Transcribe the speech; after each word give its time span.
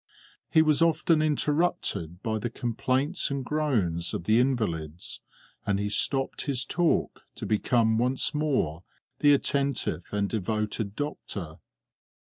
He 0.49 0.63
was 0.63 0.81
often 0.81 1.21
interrupted 1.21 2.23
by 2.23 2.39
the 2.39 2.49
complaints 2.49 3.29
and 3.29 3.45
groans 3.45 4.15
of 4.15 4.23
the 4.23 4.39
invalids, 4.39 5.21
and 5.63 5.77
he 5.77 5.89
stopped 5.89 6.45
his 6.47 6.65
talk 6.65 7.21
to 7.35 7.45
become 7.45 7.99
once 7.99 8.33
more 8.33 8.81
the 9.19 9.31
attentive 9.31 10.07
and 10.11 10.27
devoted 10.27 10.95
doctor. 10.95 11.59